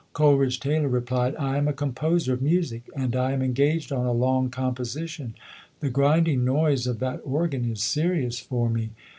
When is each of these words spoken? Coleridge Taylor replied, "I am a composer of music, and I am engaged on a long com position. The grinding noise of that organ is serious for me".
Coleridge 0.13 0.59
Taylor 0.59 0.87
replied, 0.87 1.35
"I 1.35 1.57
am 1.57 1.67
a 1.67 1.73
composer 1.73 2.33
of 2.33 2.41
music, 2.41 2.89
and 2.95 3.15
I 3.15 3.33
am 3.33 3.43
engaged 3.43 3.91
on 3.91 4.07
a 4.07 4.11
long 4.11 4.49
com 4.49 4.73
position. 4.73 5.35
The 5.79 5.91
grinding 5.91 6.43
noise 6.43 6.87
of 6.87 6.97
that 7.01 7.21
organ 7.23 7.65
is 7.71 7.83
serious 7.83 8.39
for 8.39 8.67
me". 8.67 8.89